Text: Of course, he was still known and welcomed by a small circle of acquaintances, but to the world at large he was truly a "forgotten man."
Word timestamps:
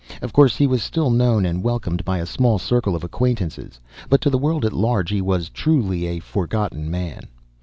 Of 0.23 0.33
course, 0.33 0.55
he 0.55 0.65
was 0.65 0.81
still 0.81 1.11
known 1.11 1.45
and 1.45 1.61
welcomed 1.61 2.03
by 2.03 2.17
a 2.17 2.25
small 2.25 2.57
circle 2.57 2.95
of 2.95 3.03
acquaintances, 3.03 3.79
but 4.09 4.19
to 4.21 4.31
the 4.31 4.37
world 4.39 4.65
at 4.65 4.73
large 4.73 5.11
he 5.11 5.21
was 5.21 5.49
truly 5.49 6.07
a 6.07 6.19
"forgotten 6.19 6.89
man." 6.89 7.25